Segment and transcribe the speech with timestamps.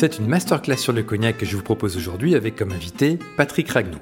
[0.00, 3.68] C'est une masterclass sur le cognac que je vous propose aujourd'hui avec comme invité Patrick
[3.68, 3.98] Ragnaud.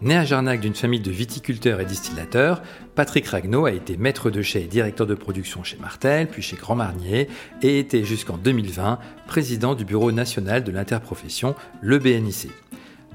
[0.00, 2.62] Né à Jarnac d'une famille de viticulteurs et distillateurs,
[2.94, 6.56] Patrick Ragnaud a été maître de chai et directeur de production chez Martel, puis chez
[6.56, 7.28] Grand Marnier,
[7.60, 12.48] et était jusqu'en 2020 président du bureau national de l'interprofession, le BNIC.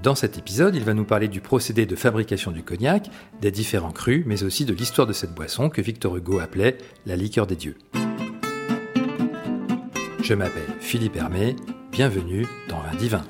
[0.03, 3.09] Dans cet épisode, il va nous parler du procédé de fabrication du cognac,
[3.41, 6.77] des différents crus, mais aussi de l'histoire de cette boisson que Victor Hugo appelait
[7.07, 7.77] la liqueur des dieux.
[10.21, 11.55] Je m'appelle Philippe Hermé,
[11.91, 13.21] bienvenue dans Vin Divin.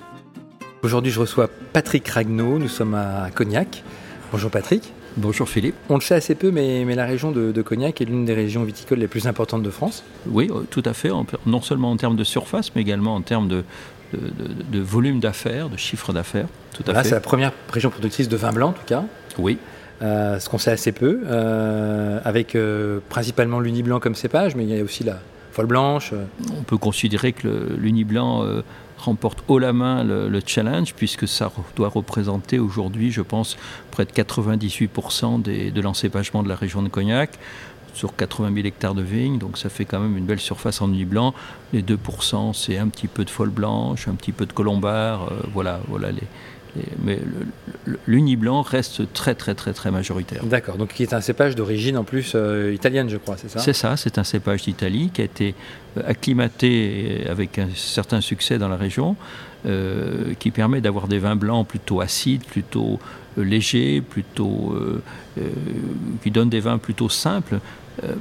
[0.83, 2.59] Aujourd'hui, je reçois Patrick Ragnaud.
[2.59, 3.83] Nous sommes à Cognac.
[4.31, 4.93] Bonjour Patrick.
[5.17, 5.75] Bonjour Philippe.
[5.89, 8.99] On le sait assez peu, mais, la région de, Cognac est l'une des régions viticoles
[8.99, 10.03] les plus importantes de France.
[10.27, 11.09] Oui, euh, tout à fait.
[11.47, 13.63] Non seulement en termes de surface, mais également en termes de,
[14.79, 16.47] volume d'affaires, de chiffre d'affaires.
[16.73, 17.09] Tout à fait.
[17.09, 19.03] C'est la première région productrice de vin blanc, en tout cas.
[19.39, 19.57] Oui.
[20.03, 22.55] Euh, ce qu'on sait assez peu, euh, avec
[23.09, 25.19] principalement l'uni blanc comme cépage, mais il y a aussi la
[25.51, 26.13] folle blanche.
[26.57, 28.45] On peut considérer que l'uni blanc
[28.97, 33.57] remporte haut la main le, challenge, puisque ça doit représenter aujourd'hui, je pense,
[33.89, 37.37] près de 98% de l'encépagement de la région de Cognac
[37.93, 40.87] sur 80 000 hectares de vignes, donc ça fait quand même une belle surface en
[40.87, 41.33] nuit blanc.
[41.73, 45.41] Les 2%, c'est un petit peu de folle blanche, un petit peu de colombard, euh,
[45.53, 46.23] voilà, voilà les,
[47.03, 47.19] mais
[48.07, 50.43] l'uni blanc reste très très très très majoritaire.
[50.45, 53.59] D'accord, donc qui est un cépage d'origine en plus euh, italienne, je crois, c'est ça?
[53.59, 55.55] C'est ça, c'est un cépage d'Italie qui a été
[55.97, 59.15] euh, acclimaté avec un certain succès dans la région,
[59.65, 62.99] euh, qui permet d'avoir des vins blancs plutôt acides, plutôt
[63.37, 64.75] légers, plutôt
[66.21, 67.59] qui donnent des vins plutôt simples,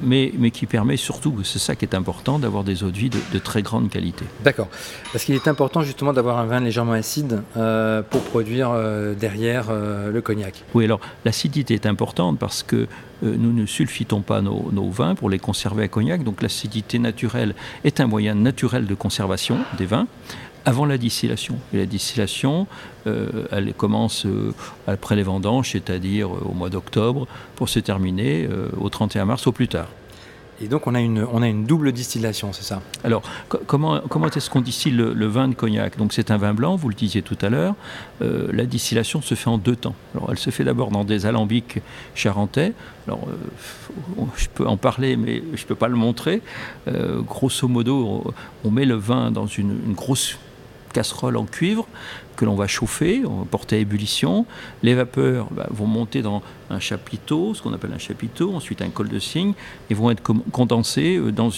[0.02, 3.10] mais, mais qui permet surtout, c'est ça qui est important, d'avoir des eaux de vie
[3.10, 4.24] de, très grande qualité.
[4.44, 4.68] D'accord.
[5.12, 9.70] Parce qu'il est important justement d'avoir un vin légèrement acide euh, pour produire euh, derrière
[9.70, 10.64] le cognac.
[10.74, 12.86] Oui, alors l'acidité est importante parce que
[13.22, 17.54] nous ne sulfitons pas nos, nos, vins pour les conserver à cognac, donc l'acidité naturelle
[17.84, 20.06] est un moyen naturel de conservation des vins
[20.64, 21.56] avant la distillation.
[21.72, 22.66] Et la distillation,
[23.06, 24.52] euh, elle commence euh,
[24.86, 27.26] après les vendanges, c'est-à-dire euh, au mois d'octobre,
[27.56, 28.48] pour se terminer
[28.78, 29.88] au 31 mars au plus tard.
[30.62, 32.82] Et donc on a une, on a une double distillation, c'est ça?
[33.02, 33.22] Alors
[33.66, 35.96] comment, comment est-ce qu'on distille le, vin de cognac?
[35.96, 37.74] Donc c'est un vin blanc, vous le disiez tout à l'heure.
[38.20, 39.94] la distillation se fait en deux temps.
[40.14, 41.80] Alors elle se fait d'abord dans des alambics
[42.14, 42.74] charentais.
[43.06, 43.26] Alors
[44.36, 46.42] je peux en parler, mais je ne peux pas le montrer.
[47.26, 48.34] grosso modo,
[48.64, 50.36] on, met le vin dans une, une grosse
[50.92, 51.86] casserole en cuivre
[52.40, 54.46] que l'on va chauffer, on va porter à ébullition.
[54.82, 56.40] Les vapeurs bah, vont monter dans
[56.70, 59.52] un chapiteau, ce qu'on appelle un chapiteau, ensuite un col de cygne,
[59.90, 61.50] et vont être condensées euh, dans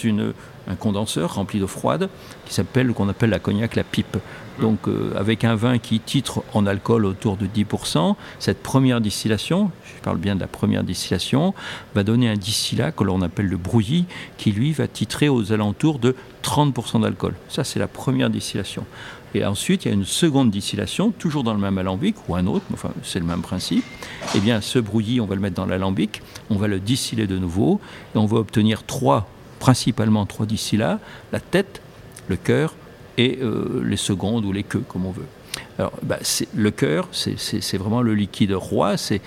[0.67, 2.09] un condenseur rempli d'eau froide
[2.45, 4.17] qui s'appelle, qu'on appelle la cognac, la pipe.
[4.59, 9.71] Donc euh, avec un vin qui titre en alcool autour de 10%, cette première distillation,
[9.85, 11.53] je parle bien de la première distillation,
[11.95, 14.03] va donner un distillat que l'on appelle le brouillis,
[14.37, 16.13] qui lui va titrer aux alentours de
[16.43, 17.35] 30% d'alcool.
[17.47, 18.85] Ça c'est la première distillation.
[19.35, 20.72] Et ensuite, il y a une seconde distillation,
[21.17, 23.83] toujours dans le même alambic, ou un autre, enfin c'est le même principe.
[24.35, 27.37] Eh bien, ce brouillis, on va le mettre dans l'alambic, on va le distiller de
[27.37, 27.79] nouveau,
[28.15, 29.27] et on va obtenir trois,
[29.59, 30.99] principalement trois distillats,
[31.31, 31.81] la tête,
[32.27, 32.75] le cœur
[33.17, 35.27] et euh, les secondes ou les queues, comme on veut.
[35.77, 36.19] Alors, bah,
[36.55, 39.21] le cœur, c'est vraiment le liquide roi, c'est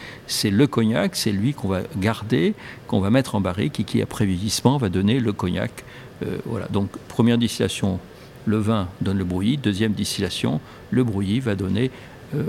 [0.44, 2.54] le cognac, c'est lui qu'on va garder,
[2.88, 5.84] qu'on va mettre en barrique et qui, après vieillissement, va donner le cognac.
[6.24, 6.66] Euh, voilà.
[6.68, 7.98] Donc, première distillation,
[8.46, 9.58] le vin donne le brouillis.
[9.58, 11.90] Deuxième distillation, le brouillis va donner
[12.34, 12.42] euh,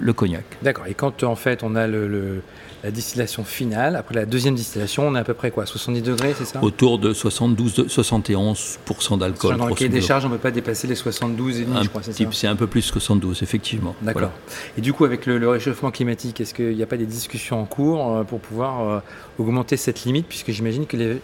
[0.00, 0.44] le, cognac.
[0.62, 0.86] D'accord.
[0.86, 2.42] Et quand en fait on a le,
[2.84, 6.34] la distillation finale, après la deuxième distillation, on est à peu près quoi 70 degrés,
[6.36, 6.62] c'est ça?
[6.62, 9.56] Autour de 72, 71% d'alcool.
[9.56, 11.88] Dans le cahier des charges, on ne peut pas dépasser les 72 et demi, je
[11.88, 12.24] crois, c'est ça?
[12.30, 13.96] C'est un peu plus que 72, effectivement.
[14.02, 14.32] D'accord.
[14.76, 17.64] Et du coup, avec le, réchauffement climatique, est-ce qu'il n'y a pas des discussions en
[17.64, 19.00] cours euh, pour pouvoir euh,
[19.38, 20.26] augmenter cette limite?
[20.28, 21.16] Puisque j'imagine que les,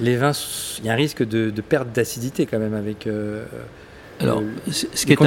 [0.00, 0.32] les, vins,
[0.78, 3.08] il y a un risque de, perte d'acidité quand même avec.
[3.08, 3.44] Euh,
[4.20, 5.18] alors, ce, qui est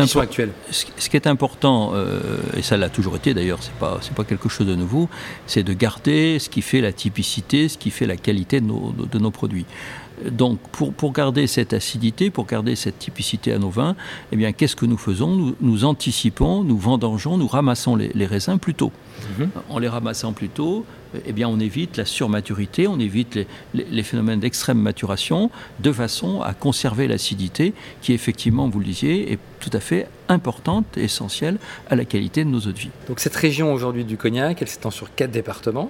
[0.72, 4.24] ce, qui est important, euh, et ça l'a toujours été d'ailleurs, c'est pas c'est pas
[4.24, 5.10] quelque chose de nouveau,
[5.48, 8.94] c'est de garder ce qui fait la typicité, ce qui fait la qualité de nos,
[8.94, 9.66] de nos produits.
[10.30, 13.96] Donc, pour, pour, garder cette acidité, pour garder cette typicité à nos vins,
[14.32, 15.56] eh bien, qu'est-ce que nous faisons?
[15.60, 18.92] Nous, anticipons, nous vendangeons, nous ramassons les, raisins plus tôt.
[19.40, 19.50] Mhm.
[19.70, 20.86] En les ramassant plus tôt,
[21.26, 23.40] eh bien, on évite la surmaturité, on évite
[23.74, 25.50] les, phénomènes d'extrême maturation,
[25.80, 30.98] de façon à conserver l'acidité qui, effectivement, vous le disiez, est tout à fait importante
[30.98, 31.58] et essentielle
[31.90, 32.90] à la qualité de nos eaux de vie.
[33.08, 35.90] Donc cette région aujourd'hui du Cognac, elle s'étend sur quatre départements?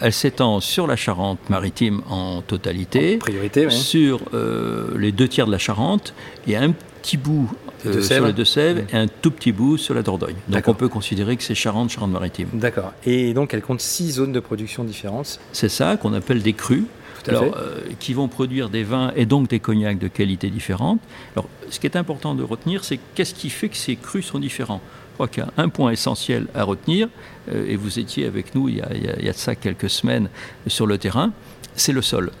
[0.00, 5.58] Elle s'étend sur la Charente-Maritime en totalité, priorité, sur euh, les deux tiers de la
[5.58, 6.14] Charente
[6.46, 7.50] et un petit bout
[7.86, 10.36] euh, sur les Deux-Sèvres et un tout petit bout sur la Dordogne.
[10.48, 12.48] Donc on peut considérer que c'est Charente, Charente-Maritime.
[12.52, 12.92] D'accord.
[13.04, 15.40] Et donc elle compte six zones de production différentes.
[15.52, 16.84] C'est ça qu'on appelle des crus.
[17.28, 17.56] alors,
[18.00, 21.00] qui vont produire des vins et donc des cognacs de qualité différente.
[21.36, 24.40] Alors, ce qui est important de retenir, c'est qu'est-ce qui fait que ces crus sont
[24.40, 24.80] différents.
[25.10, 27.08] Je crois qu'il y a un point essentiel à retenir,
[27.54, 30.30] et vous étiez avec nous il y, a, il y a de ça quelques semaines
[30.66, 31.32] sur le terrain,
[31.76, 32.32] c'est le sol.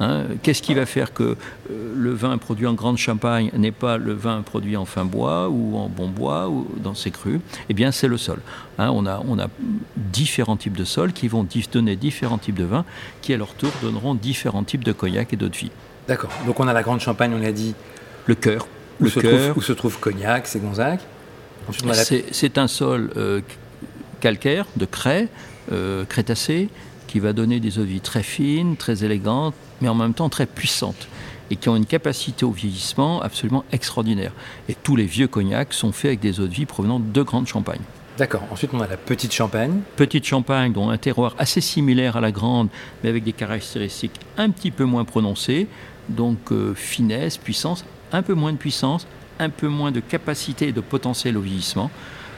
[0.00, 0.24] Hein.
[0.42, 1.36] Qu'est-ce qui va faire que euh,
[1.94, 5.76] le vin produit en grande champagne n'est pas le vin produit en fin bois ou
[5.76, 7.40] en bon bois ou dans ses crus?
[7.68, 8.40] Eh bien, c'est le sol.
[8.78, 8.90] Hein.
[8.92, 9.48] on, a, on a
[9.96, 12.84] différents types de sols qui vont donner différents types de vins
[13.20, 15.70] qui, à leur tour, donneront différents types de cognac et d'eau de vie.
[16.08, 16.30] D'accord.
[16.46, 17.74] Donc, on a la grande champagne, on l'a dit.
[18.26, 18.66] Le cœur.
[19.00, 21.00] Où, se, trouve, où se trouve Cognac, c'est Gonzague.
[22.32, 23.40] C'est un sol euh,
[24.20, 25.28] calcaire, de craie,
[25.72, 26.68] euh, crétacé,
[27.10, 30.28] qui va donner des eaux de vie très fines, très élégantes, mais en même temps
[30.28, 31.08] très puissantes
[31.50, 34.30] et qui ont une capacité au vieillissement absolument extraordinaire.
[34.68, 37.48] Et tous les vieux cognacs sont faits avec des eaux de vie provenant de grandes
[37.48, 37.82] champagnes.
[38.16, 38.44] D'accord.
[38.52, 39.80] Ensuite, on a la petite champagne.
[39.96, 42.68] Petite champagne, dont un terroir assez similaire à la grande,
[43.02, 45.66] mais avec des caractéristiques un petit peu moins prononcées.
[46.08, 49.08] Donc, euh, finesse, puissance, un peu moins de puissance,
[49.40, 51.90] un peu moins de capacité et de potentiel au vieillissement,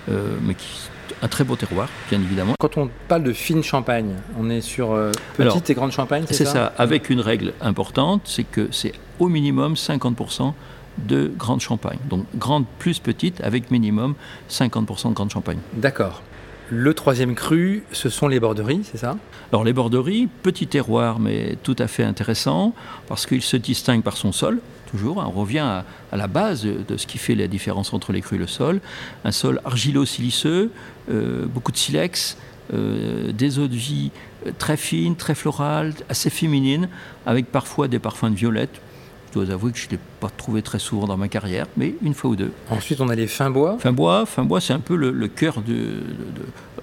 [0.08, 0.88] euh, mais qui
[1.22, 2.54] un très beau terroir, bien évidemment.
[2.58, 6.34] Quand on parle de fine champagne, on est sur euh, petite et grande champagne, c'est
[6.34, 10.52] ça C'est ça, avec une règle importante, c'est que c'est au minimum 50%
[10.98, 11.98] de grande champagne.
[12.08, 14.14] Donc grande plus petite, avec minimum
[14.50, 15.58] 50% de grande champagne.
[15.74, 16.22] D'accord.
[16.68, 19.16] Le troisième cru, ce sont les borderies, c'est ça?
[19.52, 22.74] Alors les borderies, petit terroir, mais tout à fait intéressant,
[23.08, 24.60] parce qu'il se distingue par son sol,
[24.92, 25.16] toujours.
[25.16, 28.38] On revient à, la base de ce qui fait la différence entre les crues et
[28.38, 28.80] le sol.
[29.24, 30.70] Un sol argilo-siliceux,
[31.10, 32.36] euh, beaucoup de silex,
[32.72, 34.10] euh, des eaux de vie
[34.58, 36.88] très fines, très florales, assez féminines,
[37.26, 38.80] avec parfois des parfums de violette.
[39.28, 41.94] Je dois avouer que je ne l'ai pas trouvé très souvent dans ma carrière, mais
[42.02, 42.52] une fois ou deux.
[42.68, 43.78] Ensuite, on a les fins bois.
[43.78, 46.02] Fin bois, fin bois, c'est un peu le, cœur de,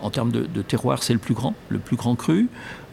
[0.01, 2.47] en termes de, terroir, c'est le plus grand, le plus grand cru.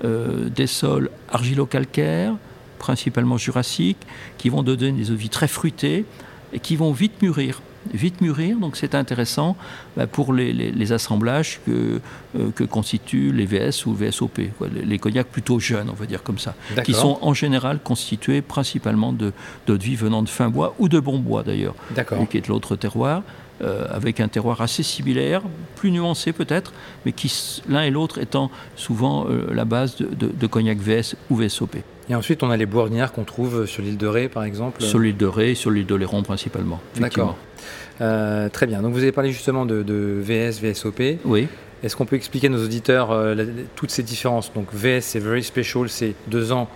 [0.04, 2.34] Euh, des sols argilo-calcaires,
[2.76, 3.98] principalement jurassiques,
[4.38, 6.04] qui vont donner des eaux de vie très fruitées
[6.52, 7.60] et qui vont vite mûrir.
[7.92, 9.56] Vite mûrir, donc c'est intéressant
[9.96, 12.00] bah, pour les, assemblages que,
[12.36, 14.40] euh, que, constituent les VS ou VSOP,
[14.84, 19.12] les, cognacs plutôt jeunes, on va dire comme ça, qui sont en général constitués principalement
[19.12, 19.32] de
[19.66, 21.74] d'eau de vie venant de fin bois ou de bon bois d'ailleurs,
[22.28, 23.22] qui est l'autre terroir.
[23.62, 25.40] Euh, avec un terroir assez similaire,
[25.76, 26.74] plus nuancé peut-être,
[27.06, 31.36] mais qui l'un et l'autre étant souvent euh, la base de, de, cognac VS ou
[31.36, 31.76] VSOP.
[32.10, 34.98] Et ensuite, on a les bourgnières qu'on trouve sur l'île de Ré, par exemple Sur
[34.98, 36.82] l'île de Ré, sur l'île de Léron principalement.
[37.00, 37.38] D'accord.
[38.02, 38.82] Euh, très bien.
[38.82, 39.82] Donc vous avez parlé justement de,
[40.20, 41.18] VS, VSOP.
[41.24, 41.48] Oui.
[41.82, 43.18] Est-ce qu'on peut expliquer à nos auditeurs
[43.74, 44.52] toutes ces différences?
[44.52, 46.68] Donc VS, c'est Very Special, c'est deux ans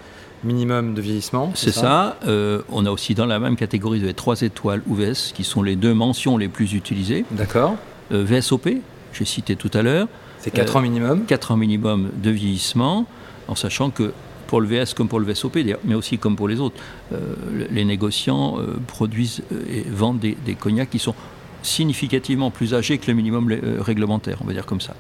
[0.45, 1.53] minimum de vieillissement.
[1.55, 2.17] C'est ça?
[2.27, 5.63] Euh, on a aussi dans la même catégorie de 3 étoiles ou VS, qui sont
[5.63, 7.25] les deux mentions les plus utilisées.
[7.31, 7.77] D'accord.
[8.13, 8.69] Euh, VSOP,
[9.13, 10.09] j'ai cité tout à l'heure.
[10.39, 11.25] C'est 4 ans minimum?
[11.27, 13.07] 4 ans minimum de vieillissement,
[13.49, 14.13] en sachant que
[14.47, 16.77] pour le VS comme pour le VSOP, mais aussi comme pour les autres,
[17.13, 17.35] euh,
[17.71, 18.57] les négociants
[18.87, 21.15] produisent et vendent des, des, cognacs qui sont
[21.63, 24.97] significativement plus âgés que le minimum réglementaire, on va dire comme ça.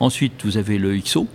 [0.00, 1.28] Ensuite, vous avez le XO,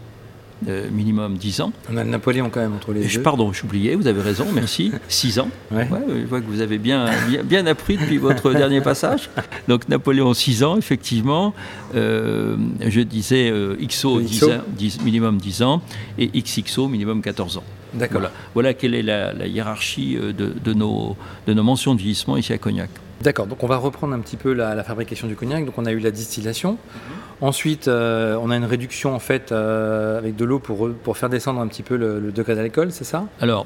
[0.91, 1.73] minimum 10 ans.
[1.91, 3.21] On a le Napoléon quand même entre les deux.
[3.21, 4.91] Pardon, j'oubliais, vous avez raison, merci.
[5.07, 5.49] 6 ans.
[5.71, 5.87] Ouais.
[5.89, 7.05] je vois que vous avez bien,
[7.43, 9.29] bien, appris depuis votre dernier passage.
[9.67, 11.53] Donc Napoléon 6 ans, effectivement.
[11.95, 15.81] Euh, je disais euh, XO, 10 minimum 10 ans
[16.17, 17.63] et XXO minimum 14 ans.
[17.93, 18.19] D'accord.
[18.19, 18.31] Voilà.
[18.53, 21.15] voilà, quelle est la, hiérarchie euh, de, de, nos,
[21.47, 22.89] de nos mentions de vieillissement ici à Cognac.
[23.21, 25.65] D'accord, donc on va reprendre un petit peu la, fabrication du cognac.
[25.65, 26.71] Donc on a eu la distillation.
[26.73, 27.15] Mhm.
[27.41, 31.29] Ensuite, euh, on a une réduction en fait euh, avec de l'eau pour, pour faire
[31.29, 33.25] descendre un petit peu le, degré d'alcool, c'est ça?
[33.41, 33.65] Alors,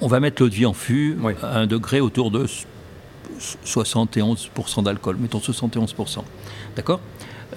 [0.00, 2.46] on va mettre l'eau de vie en fût à un degré autour de
[3.64, 6.22] 71% d'alcool, mettons 71%.
[6.76, 7.00] D'accord?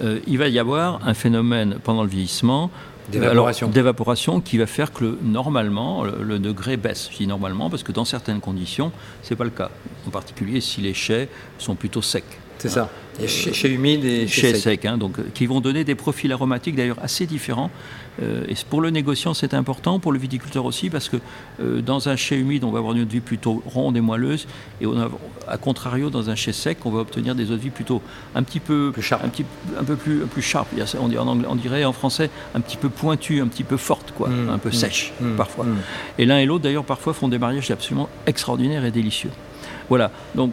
[0.02, 2.70] Euh, Il va y avoir un phénomène pendant le vieillissement
[3.08, 4.40] D'évaporation.
[4.40, 7.08] qui va faire que normalement le, degré baisse.
[7.12, 8.92] Je dis normalement parce que dans certaines conditions,
[9.22, 9.70] ce n'est pas le cas.
[10.06, 12.24] En particulier si les chais sont plutôt secs.
[12.58, 12.88] C'est ça.
[13.20, 14.84] Y a chez, humide et chez, sec.
[14.84, 17.70] Hein, donc, qui vont donner des profils aromatiques d'ailleurs assez différents.
[18.22, 21.16] Euh, et pour le négociant, c'est important, pour le viticulteur aussi, parce que
[21.60, 24.00] euh, dans un chai humide, on va avoir une eau de vie plutôt ronde et
[24.00, 24.46] moelleuse,
[24.80, 25.08] et on a,
[25.48, 28.02] à contrario, dans un chai sec, on va obtenir des eaux de vie plutôt
[28.34, 29.24] un petit peu plus sharp.
[29.24, 29.44] un, petit,
[29.78, 30.68] un peu plus, plus sharp.
[31.00, 33.76] On, dirait, en anglais, on dirait en français un petit peu pointu, un petit peu
[33.76, 34.48] forte, quoi, mmh.
[34.50, 34.72] un peu mmh.
[34.72, 35.36] sèche mmh.
[35.36, 35.66] parfois.
[36.18, 39.30] Et l'un et l'autre, d'ailleurs, parfois font des mariages absolument extraordinaires et délicieux.
[39.88, 40.10] Voilà.
[40.34, 40.52] Donc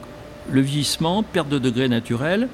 [0.49, 2.47] le vieillissement, perte de degré naturel,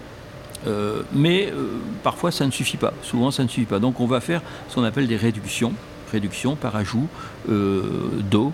[0.66, 2.94] euh, mais euh, parfois ça ne suffit pas.
[3.04, 3.80] Souvent ça ne suffit pas.
[3.80, 5.74] Donc on va faire ce qu'on appelle des réductions,
[6.12, 7.08] réductions par ajout
[7.50, 7.82] euh,
[8.30, 8.54] d'eau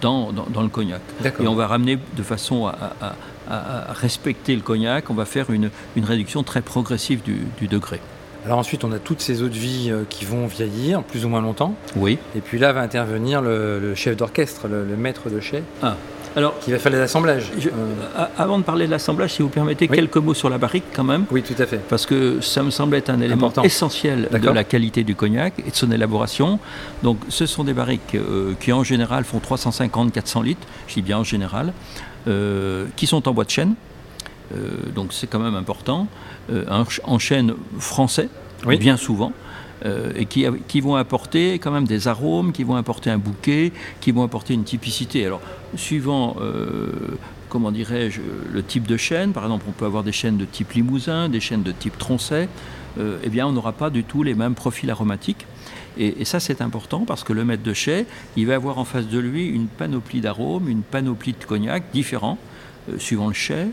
[0.00, 0.32] dans,
[0.62, 1.00] le cognac.
[1.40, 3.14] Et on va ramener de façon à,
[3.90, 8.00] respecter le cognac, on va faire une, réduction très progressive du, degré.
[8.44, 11.40] Alors ensuite, on a toutes ces eaux de vie qui vont vieillir plus ou moins
[11.40, 11.74] longtemps.
[11.96, 12.18] Oui.
[12.36, 15.64] Et puis là va intervenir le, chef d'orchestre, le, maître de chai.
[15.82, 15.96] Ah.
[16.38, 17.50] Alors, qui va faire les assemblages.
[17.66, 21.02] Euh, avant de parler de l'assemblage, si vous permettez quelques mots sur la barrique quand
[21.02, 21.24] même.
[21.32, 21.80] Oui, tout à fait.
[21.88, 25.72] Parce que ça me semble être un élément essentiel de la qualité du cognac et
[25.72, 26.60] de son élaboration.
[27.02, 31.18] Donc, ce sont des barriques euh, qui en général font 350-400 litres, je dis bien
[31.18, 31.72] en général,
[32.28, 33.74] euh, qui sont en bois de chêne.
[34.94, 36.06] donc, c'est quand même important.
[37.04, 38.28] en chêne français,
[38.64, 39.32] bien souvent.
[39.84, 44.10] Euh, et qui, vont apporter quand même des arômes, qui vont apporter un bouquet, qui
[44.10, 45.24] vont apporter une typicité.
[45.24, 45.40] Alors,
[45.76, 46.88] suivant, euh,
[47.48, 48.20] comment dirais-je,
[48.52, 51.40] le type de chêne, par exemple, on peut avoir des chênes de type limousin, des
[51.40, 52.48] chênes de type troncet,
[52.98, 55.46] euh, eh bien, on n'aura pas du tout les mêmes profils aromatiques.
[55.96, 58.06] Et, ça, c'est important parce que le maître de chai,
[58.36, 62.38] il va avoir en face de lui une panoplie d'arômes, une panoplie de cognac différents,
[62.98, 63.66] suivant le chai,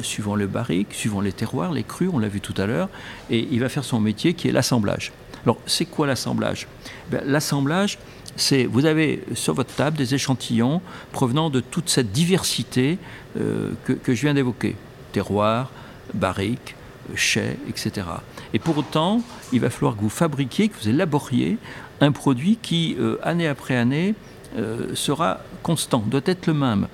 [0.00, 2.88] suivant le barrique, suivant les terroirs, les crus, on l'a vu tout à l'heure,
[3.28, 5.12] et il va faire son métier qui est l'assemblage.
[5.44, 6.66] Alors, c'est quoi l'assemblage?
[7.10, 7.98] Ben, L'assemblage,
[8.36, 10.80] c'est vous avez sur votre table des échantillons
[11.12, 12.98] provenant de toute cette diversité
[13.38, 14.76] euh, que, je viens d'évoquer.
[15.12, 15.70] Terroir,
[16.14, 16.74] barrique,
[17.14, 18.06] chai, etc.
[18.52, 21.58] Et pour autant, il va falloir que vous fabriquiez, que vous élaboriez
[22.00, 24.14] un produit qui, euh, année après année,
[24.56, 26.88] euh, sera constant, doit être le même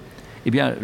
[0.47, 0.75] eh bien,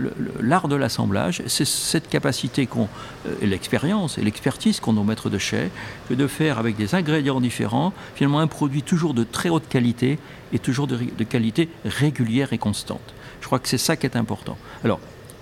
[0.41, 2.89] l'art de l'assemblage, c'est cette capacité qu'on,
[3.27, 5.71] euh, l'expérience et l'expertise qu'on nos maîtres de chai,
[6.09, 10.19] que de faire avec des ingrédients différents, finalement un produit toujours de très haute qualité
[10.53, 13.15] et toujours de, qualité régulière et constante.
[13.41, 14.57] Je crois que c'est ça qui est important.
[14.83, 15.01] Alors,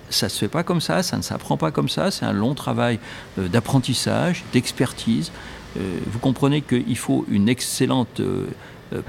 [0.09, 2.33] ça ne se fait pas comme ça, ça ne s'apprend pas comme ça, c'est un
[2.33, 2.99] long travail
[3.37, 5.31] euh, d'apprentissage, d'expertise.
[5.77, 8.21] Euh, vous comprenez qu'il faut une excellente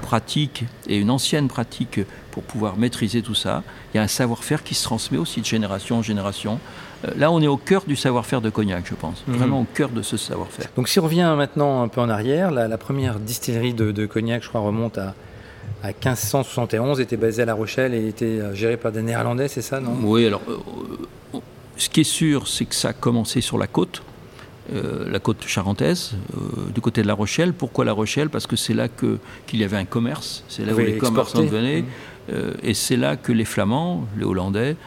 [0.01, 1.99] pratique et une ancienne pratique
[2.31, 3.63] pour pouvoir maîtriser tout ça.
[3.93, 6.59] Il y a un savoir-faire qui se transmet aussi de génération en génération.
[7.05, 9.23] Euh, là, on est au cœur du savoir-faire de Cognac, je pense.
[9.27, 9.35] Mhm.
[9.35, 10.67] Vraiment au cœur de ce savoir-faire.
[10.75, 14.49] Donc si on revient maintenant un peu en arrière, la, première distillerie de, Cognac, je
[14.49, 15.13] crois, remonte à,
[15.83, 19.61] à 1571, était basée à La Rochelle et était euh, gérée par des Néerlandais, c'est
[19.61, 19.95] ça, non?
[20.03, 20.41] Oui, alors,
[21.77, 24.03] ce qui est sûr, c'est que ça a commencé sur la côte.
[24.73, 27.51] Euh, la côte charentaise, euh, du côté de La Rochelle.
[27.51, 28.29] Pourquoi La Rochelle?
[28.29, 31.81] Parce que c'est là qu'il y avait un commerce, c'est là où les commerçants venaient,
[31.81, 31.85] mmh.
[32.31, 34.77] euh, et c'est là que les Flamands, les Hollandais,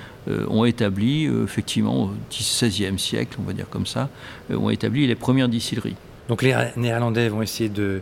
[0.48, 4.08] ont établi, effectivement, au XVIe siècle, on va dire comme ça,
[4.50, 5.96] ont établi les premières distilleries.
[6.30, 8.00] Donc les Néerlandais vont essayer de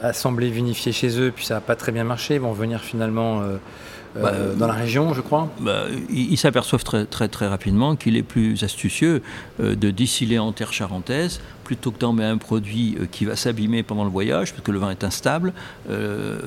[0.00, 3.42] assembler, vinifier chez eux, puis ça n'a pas très bien marché, ils vont venir finalement
[4.16, 8.16] euh, bah, dans la région, je crois bah, Ils s'aperçoivent très, très, très rapidement qu'il
[8.16, 9.22] est plus astucieux
[9.60, 13.36] euh, de distiller en terre charentaise plutôt que d'en mettre un produit euh, qui va
[13.36, 15.52] s'abîmer pendant le voyage, parce que le vin est instable,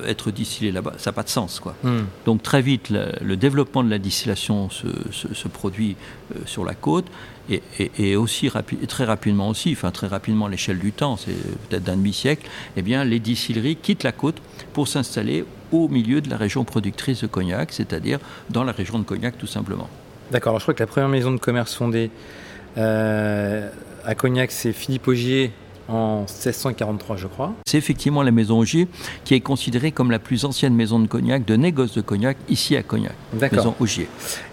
[0.06, 1.60] être distillé là-bas, ça n'a pas de sens.
[1.60, 1.74] Quoi.
[1.82, 2.04] Hmm.
[2.24, 5.96] Donc très vite, le développement de la distillation se, produit
[6.46, 7.06] sur la côte,
[7.50, 8.50] et, aussi
[8.86, 11.34] très rapidement aussi, enfin très rapidement à l'échelle du temps, c'est
[11.68, 14.36] peut-être d'un demi-siècle, eh bien les distilleries quittent la côte
[14.72, 18.18] pour s'installer au milieu de la région productrice de cognac, c'est-à-dire
[18.50, 19.88] dans la région de Cognac tout simplement.
[20.30, 22.10] D'accord, je crois que la première maison de commerce fondée
[22.76, 23.68] euh,
[24.04, 25.52] à Cognac, c'est Philippe Augier
[25.88, 27.54] en 1643, je crois.
[27.66, 28.88] C'est effectivement la maison Augier
[29.24, 32.76] qui est considérée comme la plus ancienne maison de cognac, de négoce de cognac, ici
[32.76, 33.14] à Cognac.
[33.32, 34.06] Maison Augier.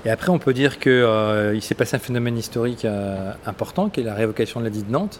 [0.05, 3.99] Et après, on peut dire qu'il euh, s'est passé un phénomène historique euh, important, qui
[3.99, 5.19] est la révocation de la de Nantes.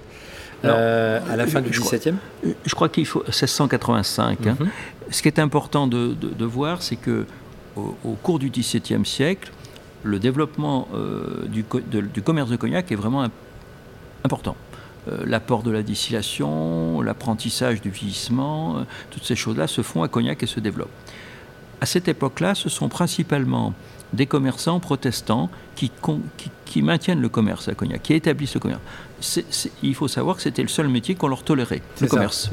[0.65, 2.15] Euh, à la fin du XVIIe
[2.65, 4.47] Je crois qu'il faut 1685.
[4.47, 4.57] Hein.
[4.59, 4.69] Mhm.
[5.11, 7.25] Ce qui est important de, voir, c'est que
[7.75, 9.51] au, cours du XVIIe siècle,
[10.03, 13.27] le développement euh, du, du, commerce de cognac est vraiment
[14.23, 14.55] important.
[15.07, 20.41] Euh, l'apport de la distillation, l'apprentissage du vieillissement, toutes ces choses-là se font à Cognac
[20.41, 20.89] et se développent.
[21.81, 23.73] À cette époque-là, ce sont principalement
[24.13, 25.91] des commerçants protestants qui,
[26.37, 26.49] qui,
[26.81, 28.81] maintiennent le commerce à Cognac, qui établissent le commerce.
[29.83, 32.49] il faut savoir que c'était le seul métier qu'on leur tolérait, le commerce.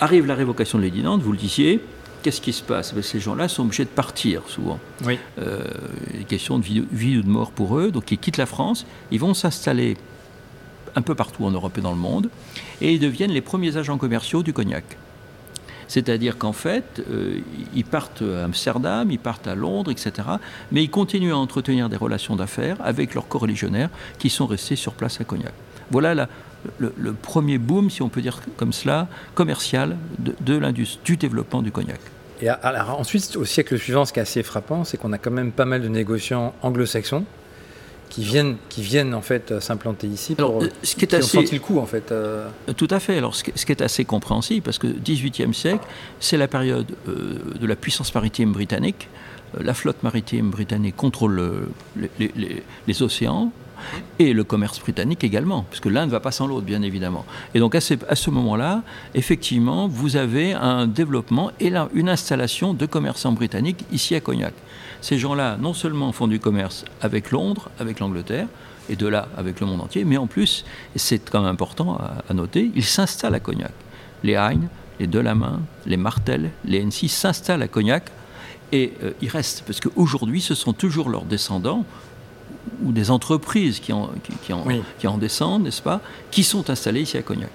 [0.00, 1.80] Arrive la révocation de l'édit Nantes, vous le disiez,
[2.22, 2.94] qu'est-ce qui se passe?
[2.94, 4.78] Ben, Ces gens-là sont obligés de partir souvent.
[5.04, 5.18] Oui.
[5.38, 5.64] Euh,
[6.28, 9.20] question de vie, vie, ou de mort pour eux, donc ils quittent la France, ils
[9.20, 9.96] vont s'installer
[10.94, 12.28] un peu partout en Europe et dans le monde,
[12.80, 14.84] et ils deviennent les premiers agents commerciaux du cognac.
[15.92, 17.40] C'est-à-dire qu'en fait, euh,
[17.74, 20.26] ils partent à Amsterdam, ils partent à Londres, etc.
[20.70, 24.94] Mais ils continuent à entretenir des relations d'affaires avec leurs coreligionnaires qui sont restés sur
[24.94, 25.52] place à Cognac.
[25.90, 26.28] Voilà
[26.78, 30.72] le, premier boom, si on peut dire comme cela, commercial de,
[31.04, 32.00] du développement du cognac.
[32.40, 35.30] Et alors ensuite, au siècle suivant, ce qui est assez frappant, c'est qu'on a quand
[35.30, 37.26] même pas mal de négociants anglo-saxons
[38.12, 41.40] qui viennent, qui viennent en fait euh, s'implanter ici pour, euh, ce qui est assez,
[41.40, 42.12] le coup en fait.
[42.12, 42.46] Euh.
[42.76, 43.16] Tout à fait.
[43.16, 45.86] Alors ce qui, est assez compréhensible parce que 18e siècle,
[46.20, 49.08] c'est la période de la puissance maritime britannique.
[49.58, 51.68] la flotte maritime britannique contrôle
[52.18, 53.50] les, océans,
[54.18, 57.24] et le commerce britannique également, puisque l'un ne va pas sans l'autre, bien évidemment.
[57.54, 58.82] Et donc à ce, moment-là,
[59.14, 64.54] effectivement, vous avez un développement et là, une installation de commerçants britanniques ici à Cognac.
[65.02, 68.46] Ces gens-là, non seulement font du commerce avec Londres, avec l'Angleterre,
[68.88, 71.98] et de là avec le monde entier, mais en plus, et c'est quand même important
[72.28, 73.72] à, noter, ils s'installent à Cognac.
[74.22, 74.68] Les Heine,
[75.00, 78.10] les Delamain, les Martel, les NC s'installent à Cognac
[78.70, 81.84] et euh, ils restent, parce qu'aujourd'hui, ce sont toujours leurs descendants
[82.84, 84.10] ou des entreprises qui en,
[84.44, 84.64] qui, en,
[84.98, 87.50] qui en descendent, n'est-ce pas, qui sont installées ici à Cognac.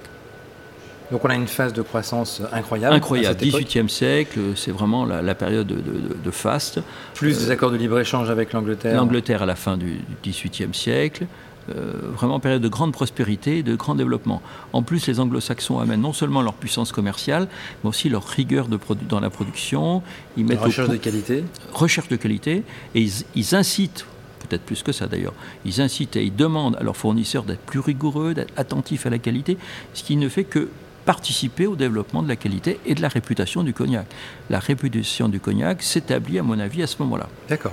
[1.11, 2.95] Donc on a une phase de croissance incroyable.
[2.95, 3.39] Incroyable.
[3.39, 6.81] 18e siècle, c'est vraiment la, période de, de, faste.
[7.13, 8.95] Plus des accords de libre-échange avec l'Angleterre.
[8.95, 11.25] L'Angleterre à la fin du 18e siècle.
[11.69, 14.41] Euh, vraiment période de grande prospérité, de grand développement.
[14.71, 17.49] En plus, les anglo-saxons amènent non seulement leur puissance commerciale,
[17.83, 20.01] mais aussi leur rigueur de dans la production.
[20.37, 21.43] Ils mettent recherche de qualité.
[21.73, 22.63] Recherche de qualité.
[22.95, 24.05] Et ils, ils incitent
[24.47, 25.33] peut-être plus que ça d'ailleurs.
[25.65, 29.17] Ils incitent et ils demandent à leurs fournisseurs d'être plus rigoureux, d'être attentifs à la
[29.17, 29.57] qualité,
[29.93, 30.69] ce qui ne fait que
[31.07, 34.05] participer au développement de la qualité et de la réputation du cognac.
[34.49, 37.29] La réputation du cognac s'établit, à mon avis, à ce moment-là.
[37.47, 37.71] D'accord.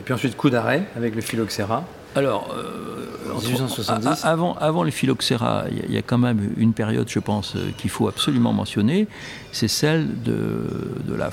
[0.00, 1.84] Et puis ensuite, coup d'arrêt avec le phylloxéra.
[2.16, 7.08] Alors, euh, en 1870 avant, avant le phylloxéra, il y, a quand même une période,
[7.08, 9.06] je pense, euh, qu'il faut absolument mentionner.
[9.52, 10.66] C'est celle de,
[11.04, 11.30] de, la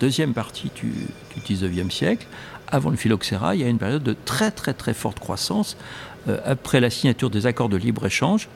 [0.00, 0.92] deuxième partie du,
[1.36, 2.26] du 19e siècle.
[2.66, 5.76] Avant le phylloxéra, il y a une période de très très très forte croissance
[6.28, 8.48] euh, après la signature des accords de libre-échange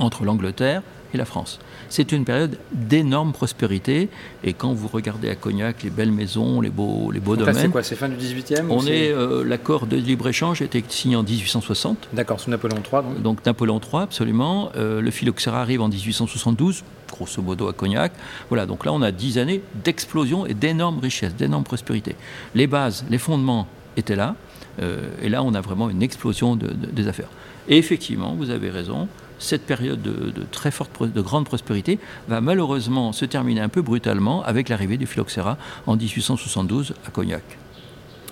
[0.00, 0.82] entre l'Angleterre
[1.12, 1.58] et la France.
[1.88, 4.08] C'est une période d'énorme prospérité.
[4.44, 7.54] Et quand vous regardez à Cognac les belles maisons, les beaux, les beaux domaines.
[7.54, 11.16] C'est quoi C'est fin du 18e On est, euh, l'accord de libre-échange a été signé
[11.16, 12.08] en 1860.
[12.12, 13.02] D'accord, sous Napoléon III.
[13.02, 14.70] Donc, donc Napoléon III, absolument.
[14.76, 18.12] Euh, le phylloxéra arrive en 1872, grosso modo à Cognac.
[18.48, 22.16] Voilà, donc là on a dix années d'explosion et d'énormes richesses, d'énorme prospérité.
[22.54, 24.36] Les bases, les fondements étaient là.
[24.80, 27.28] Euh, et là on a vraiment une explosion des affaires.
[27.68, 29.08] Et effectivement, vous avez raison,
[29.40, 34.44] cette période de, très forte, de grande prospérité va malheureusement se terminer un peu brutalement
[34.44, 35.56] avec l'arrivée du phylloxéra
[35.86, 37.42] en 1872 à Cognac.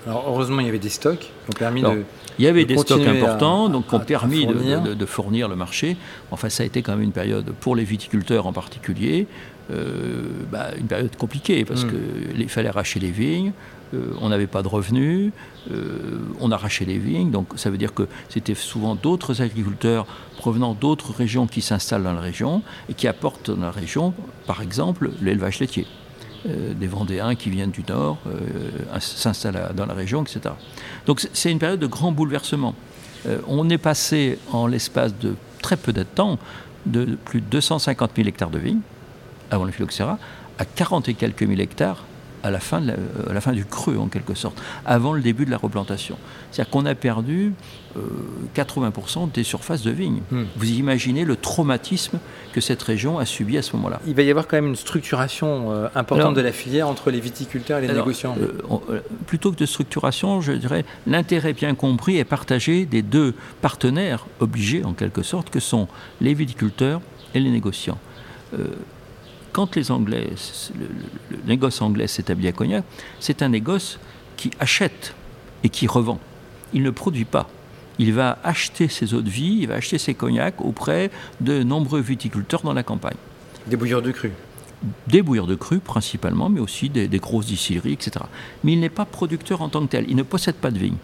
[0.07, 2.03] Alors heureusement, il y avait des stocks qui ont permis de.
[2.37, 5.97] Il y avait des stocks importants, donc qui ont permis de, fournir le marché.
[6.31, 9.27] Enfin, ça a été quand même une période pour les viticulteurs en particulier,
[9.71, 11.91] euh, bah, une période compliquée parce hmm.
[12.35, 13.51] qu'il fallait arracher les vignes,
[13.93, 15.31] euh, on n'avait pas de revenus,
[15.71, 20.05] euh, on arrachait les vignes, donc ça veut dire que c'était souvent d'autres agriculteurs
[20.37, 24.13] provenant d'autres régions qui s'installent dans la région et qui apportent dans la région,
[24.45, 25.87] par exemple, l'élevage laitier.
[26.47, 28.19] Euh, des Vendéens qui viennent du Nord
[28.99, 30.41] s'installent dans la région, etc.
[31.05, 32.75] Donc c'est une période de grand bouleversement.
[33.47, 36.39] on est passé en l'espace de très peu de temps
[36.85, 38.79] de plus de 250 000 hectares de vignes
[39.51, 40.17] avant le phylloxéra
[40.57, 42.05] à 40 et quelques mille hectares
[42.43, 45.51] à la, fin à la fin du creux, en quelque sorte, avant le début de
[45.51, 46.17] la replantation.
[46.51, 47.53] C'est-à-dire qu'on a perdu
[48.55, 50.21] 80% euh, des surfaces de vignes.
[50.31, 50.43] Hmm.
[50.55, 52.19] Vous imaginez le traumatisme
[52.53, 53.99] que cette région a subi à ce moment-là.
[54.07, 57.19] Il va y avoir quand même une structuration euh, importante de la filière entre les
[57.19, 58.35] viticulteurs et les négociants.
[58.39, 64.25] Euh, plutôt que de structuration, je dirais l'intérêt bien compris et partagé des deux partenaires
[64.39, 65.87] obligés, en quelque sorte, que sont
[66.21, 67.01] les viticulteurs
[67.33, 67.97] et les négociants
[69.59, 70.29] quand les Anglais,
[70.79, 72.85] le, négoce anglais s'établit à Cognac,
[73.19, 73.99] c'est un négoce
[74.37, 75.13] qui achète
[75.65, 76.17] et qui revend.
[76.71, 77.49] Il ne produit pas.
[77.97, 81.99] Il va acheter ses eaux de vie, il va acheter ses cognacs auprès de nombreux
[81.99, 83.17] viticulteurs dans la campagne.
[83.67, 84.31] Des bouilleurs de cru
[85.07, 88.23] Des bouilleurs de cru principalement, mais aussi des, grosses distilleries, etc.
[88.63, 90.99] Mais il n'est pas producteur en tant que tel, il ne possède pas de vigne.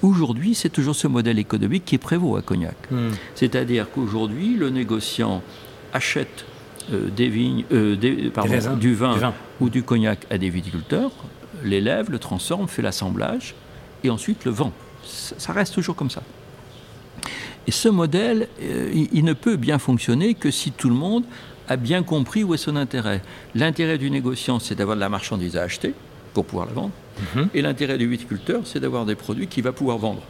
[0.00, 2.90] Aujourd'hui, c'est toujours ce modèle économique qui prévaut à Cognac.
[2.90, 3.10] Hmm.
[3.34, 5.42] C'est-à-dire qu'aujourd'hui, le négociant
[5.92, 6.46] achète
[6.92, 11.12] euh, des vignes, euh, du, vin ou du cognac à des viticulteurs,
[11.62, 13.54] l'élève, le transforme, fait l'assemblage
[14.04, 14.72] et ensuite le vend.
[15.04, 16.22] Ça reste toujours comme ça.
[17.66, 21.24] Et ce modèle, euh, il, ne peut bien fonctionner que si tout le monde
[21.68, 23.22] a bien compris où est son intérêt.
[23.54, 25.94] L'intérêt du négociant, c'est d'avoir de la marchandise à acheter
[26.34, 26.90] pour pouvoir la vendre.
[27.36, 27.48] Mhm.
[27.54, 30.22] Et l'intérêt du viticulteur, c'est d'avoir des produits qu'il va pouvoir vendre.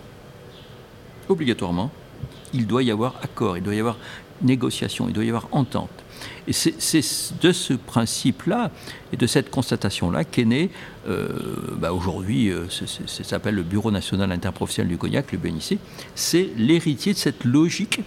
[1.29, 1.91] Obligatoirement,
[2.53, 3.97] il doit y avoir accord, il doit y avoir
[4.43, 5.91] négociation, il doit y avoir entente.
[6.47, 6.75] Et c'est
[7.41, 8.71] de ce principe-là
[9.13, 10.71] et de cette constatation-là qu'est né,
[11.09, 11.29] euh,
[11.77, 15.79] bah aujourd'hui, euh, ça s'appelle le Bureau national interprofessionnel du cognac, le BNIC.
[16.15, 18.01] C'est l'héritier de cette logique,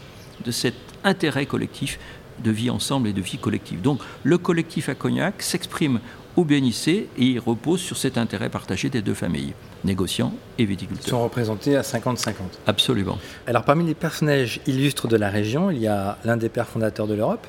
[0.44, 2.00] de cet intérêt collectif
[2.44, 3.82] de vie ensemble et de vie collective.
[3.82, 6.00] Donc le collectif à Cognac s'exprime
[6.36, 11.08] au BNIC et il repose sur cet intérêt partagé des deux familles, négociants et viticulteurs.
[11.08, 12.34] Ils sont représentés à 50-50.
[12.68, 13.18] Absolument.
[13.48, 17.08] Alors parmi les personnages illustres de la région, il y a l'un des pères fondateurs
[17.08, 17.48] de l'Europe,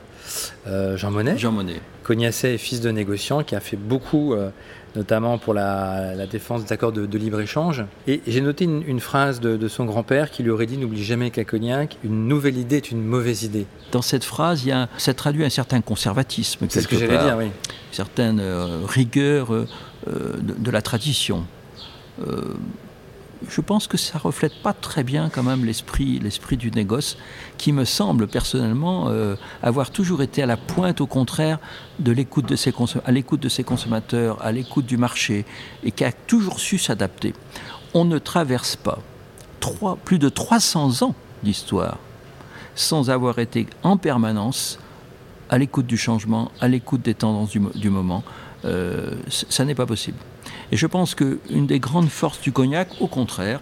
[0.67, 1.39] Jean Monnet.
[1.39, 1.81] Jean Monnet.
[2.03, 4.35] Cognacet est fils de négociant qui a fait beaucoup
[4.97, 7.85] notamment pour la, défense des accords de, libre-échange.
[8.09, 11.45] Et j'ai noté une, phrase de, son grand-père qui lui aurait dit N'oublie jamais qu'à
[11.45, 13.67] Cognac, une nouvelle idée est une mauvaise idée.
[13.93, 16.67] Dans cette phrase, il y a, ça traduit un certain conservatisme.
[16.69, 17.45] C'est ce que j'allais dire, oui.
[17.45, 17.53] Une
[17.93, 19.67] certaine euh, rigueur euh,
[20.07, 21.45] de, la tradition.
[23.49, 27.17] Je pense que ça reflète pas très bien quand même l'esprit, l'esprit du négoce,
[27.59, 31.59] qui me semble personnellement euh, avoir toujours été à la pointe, au contraire,
[31.99, 32.73] de l'écoute de ses
[33.05, 35.45] à l'écoute de ses consommateurs, à l'écoute du marché,
[35.85, 37.35] et qui a toujours su s'adapter.
[37.95, 38.99] On ne traverse pas
[39.61, 41.99] trois, plus de 300 ans d'histoire
[42.77, 44.79] sans avoir été en permanence
[45.49, 48.23] à l'écoute du changement, à l'écoute des tendances du, moment.
[48.65, 50.19] Euh, ça n'est pas possible.
[50.73, 53.61] Et je pense qu'une des grandes forces du cognac, au contraire,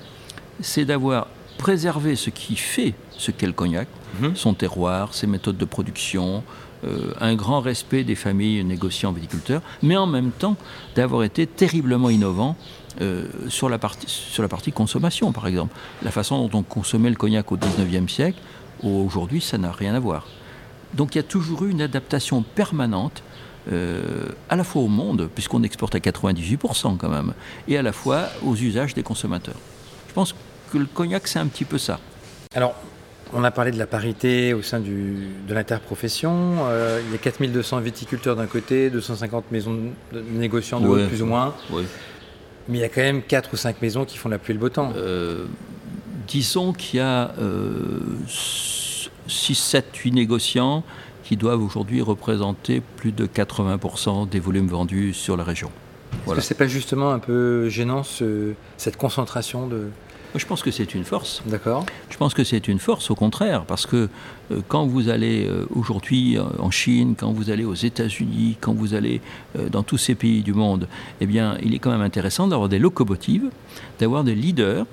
[0.61, 1.27] c'est d'avoir
[1.59, 3.89] préservé ce qui fait ce qu'est le cognac,
[4.21, 4.37] mhm.
[4.37, 6.43] son terroir, ses méthodes de production,
[6.85, 10.57] euh, un grand respect des familles négociants viticulteurs, mais en même temps
[10.95, 12.57] d'avoir été terriblement innovant
[13.01, 15.75] euh, sur, la partie, sur la partie consommation, par exemple.
[16.03, 18.39] La façon dont on consommait le cognac au 19e siècle,
[18.83, 20.27] aujourd'hui, ça n'a rien à voir.
[20.95, 23.23] Donc il y a toujours eu une adaptation permanente
[23.73, 27.33] euh, à la fois au monde, puisqu'on exporte à 98% quand même,
[27.67, 29.57] et à la fois aux usages des consommateurs.
[30.09, 30.35] Je pense
[30.71, 31.99] que le cognac, c'est un petit peu ça.
[32.55, 32.75] Alors,
[33.33, 36.57] on a parlé de la parité au sein du, de l'interprofession.
[36.69, 39.77] Euh, il y a 4200 viticulteurs d'un côté, 250 maisons
[40.13, 41.55] de négociants de l'autre, plus ou moins.
[42.69, 44.55] Mais il y a quand même 4 ou 5 maisons qui font la pluie et
[44.55, 44.93] le beau temps.
[44.97, 45.47] Euh,
[46.29, 47.33] disons qu'il y a
[48.29, 50.85] 6, 7, 8 négociants
[51.25, 55.71] qui doivent aujourd'hui représenter plus de 80% des volumes vendus sur la région.
[56.27, 58.03] Est-ce que c'est pas justement un peu gênant
[58.77, 59.89] cette concentration de...
[60.37, 61.43] Je pense que c'est une force.
[61.47, 61.87] D'accord.
[62.11, 64.09] Je pense que c'est une force, au contraire, parce que
[64.51, 68.75] euh, quand vous allez euh, aujourd'hui euh, en Chine, quand vous allez aux États-Unis, quand
[68.75, 69.21] vous allez
[69.71, 70.89] dans tous ces pays du monde,
[71.21, 73.49] eh bien, il est quand même intéressant d'avoir des locomotives,
[74.01, 74.87] d'avoir des leaders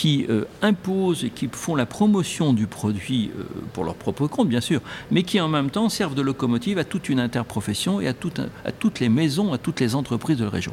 [0.00, 3.42] qui euh, imposent et qui font la promotion du produit euh,
[3.74, 6.84] pour leur propre compte, bien sûr, mais qui en même temps servent de locomotive à
[6.84, 8.14] toute une interprofession et à,
[8.64, 10.72] à toutes les maisons, à toutes les entreprises de la région.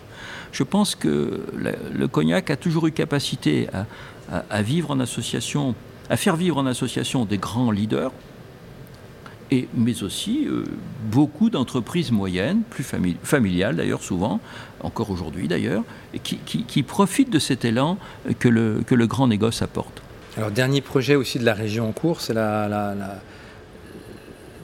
[0.53, 3.67] Je pense que le, cognac a toujours eu capacité
[4.31, 5.75] à vivre en association,
[6.09, 8.13] à faire vivre en association des grands leaders,
[9.51, 10.63] et, mais aussi euh,
[11.11, 12.85] beaucoup d'entreprises moyennes, plus
[13.23, 14.39] familiales d'ailleurs souvent,
[14.81, 15.83] encore aujourd'hui d'ailleurs,
[16.23, 17.97] qui, qui, profitent de cet élan
[18.39, 20.01] que le, que le grand négoce apporte.
[20.35, 22.95] Alors dernier projet aussi de la région en cours, c'est la,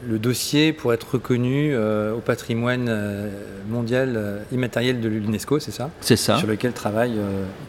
[0.08, 3.30] le dossier pour être reconnu euh, au patrimoine euh,
[3.69, 5.89] mondial immatériel de l'UNESCO, c'est ça?
[6.02, 6.38] C'est ça.
[6.38, 7.15] Sur lequel travaille...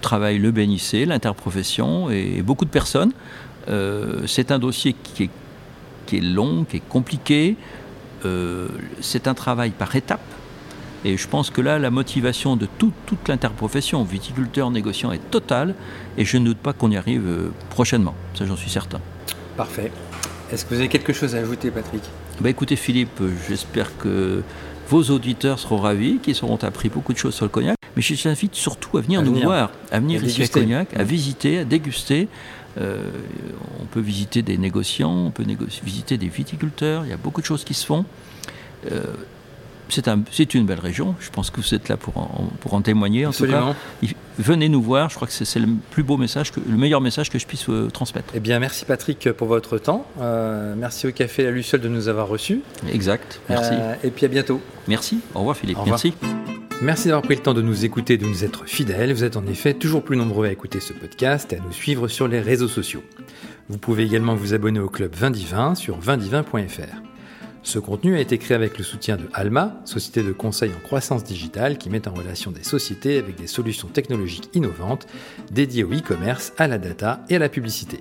[0.03, 3.13] Travaille le BNIC, l'interprofession et beaucoup de personnes.
[4.27, 5.31] c'est un dossier qui est
[6.07, 7.57] qui est long, qui est compliqué.
[8.25, 8.69] Euh,
[9.01, 10.21] c'est un travail par étapes.
[11.05, 15.75] Et je pense que là, la motivation de toute l'interprofession, viticulteur, négociant, est totale.
[16.17, 18.15] Et je ne doute pas qu'on y arrive euh, prochainement.
[18.35, 19.01] Ça, j'en suis certain.
[19.57, 19.93] Parfait.
[20.51, 22.03] Est-ce que vous avez quelque chose à ajouter, Patrick?
[22.41, 24.43] Bah, Écoutez, Philippe, j'espère que
[24.89, 27.77] vos auditeurs seront ravis, qu'ils auront appris beaucoup de choses sur le cognac.
[27.97, 31.05] Mais je vous invite surtout à venir nous voir, à venir ici à Cognac, à
[31.05, 32.29] visiter, à déguster.
[32.79, 33.11] Euh,
[33.81, 35.45] on peut visiter des négociants, on peut
[35.85, 38.05] visiter des viticulteurs, il y a beaucoup de choses qui se font.
[38.91, 39.01] Euh,
[40.31, 43.27] c'est une belle région, je pense que vous êtes là pour en, pour en témoigner.
[43.27, 43.75] En tout cas,
[44.39, 47.31] venez nous voir, je crois que c'est le plus beau message, que, le meilleur message
[47.31, 48.33] que je puisse vous transmettre.
[48.35, 50.07] Eh bien, merci Patrick pour votre temps.
[50.21, 52.63] Euh, merci au Café La Luciole de nous avoir reçus.
[52.93, 53.75] Exact, merci.
[54.03, 54.61] et puis à bientôt.
[54.89, 56.15] Merci, au revoir Philippe, merci.
[56.83, 59.13] Merci d'avoir pris le temps de nous écouter de nous être fidèles.
[59.13, 62.09] Vous êtes en effet toujours plus nombreux à écouter ce podcast et à nous suivre
[62.09, 63.03] sur les réseaux sociaux.
[63.69, 67.03] Vous pouvez également vous abonner au club Vindivin sur vindivin.fr.
[67.63, 71.25] Ce contenu a été créé avec le soutien de Alma, société de conseil en croissance
[71.25, 75.07] digitale qui met en relation des sociétés avec des solutions technologiques innovantes
[75.51, 78.01] dédiées au e-commerce, à la data et à la publicité.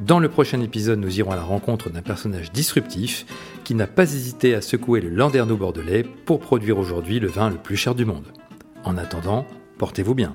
[0.00, 3.26] Dans le prochain épisode, nous irons à la rencontre d'un personnage disruptif
[3.62, 7.56] qui n'a pas hésité à secouer le Landerneau bordelais pour produire aujourd'hui le vin le
[7.56, 8.26] plus cher du monde.
[8.82, 9.46] En attendant,
[9.78, 10.34] portez-vous bien.